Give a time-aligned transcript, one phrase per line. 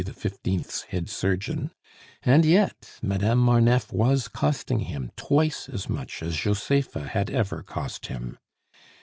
[0.65, 1.69] 's head surgeon,
[2.23, 8.07] and yet Madame Marneffe was costing him twice as much as Josepha had ever cost
[8.07, 8.39] him.